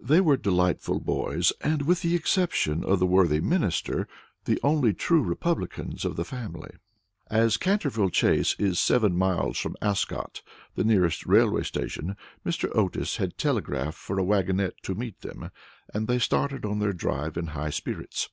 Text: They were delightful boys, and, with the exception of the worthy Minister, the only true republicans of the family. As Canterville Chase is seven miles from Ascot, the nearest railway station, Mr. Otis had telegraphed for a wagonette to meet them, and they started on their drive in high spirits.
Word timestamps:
They 0.00 0.20
were 0.20 0.36
delightful 0.36 0.98
boys, 0.98 1.52
and, 1.60 1.82
with 1.82 2.02
the 2.02 2.16
exception 2.16 2.82
of 2.82 2.98
the 2.98 3.06
worthy 3.06 3.38
Minister, 3.38 4.08
the 4.44 4.58
only 4.64 4.92
true 4.92 5.22
republicans 5.22 6.04
of 6.04 6.16
the 6.16 6.24
family. 6.24 6.72
As 7.28 7.56
Canterville 7.56 8.10
Chase 8.10 8.56
is 8.58 8.80
seven 8.80 9.16
miles 9.16 9.58
from 9.58 9.76
Ascot, 9.80 10.42
the 10.74 10.82
nearest 10.82 11.24
railway 11.24 11.62
station, 11.62 12.16
Mr. 12.44 12.74
Otis 12.74 13.18
had 13.18 13.38
telegraphed 13.38 13.96
for 13.96 14.18
a 14.18 14.24
wagonette 14.24 14.74
to 14.82 14.96
meet 14.96 15.20
them, 15.20 15.52
and 15.94 16.08
they 16.08 16.18
started 16.18 16.64
on 16.64 16.80
their 16.80 16.92
drive 16.92 17.36
in 17.36 17.46
high 17.46 17.70
spirits. 17.70 18.28